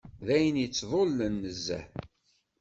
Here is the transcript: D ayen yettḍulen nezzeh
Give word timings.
D 0.25 0.27
ayen 0.35 0.61
yettḍulen 0.63 1.33
nezzeh 1.43 1.85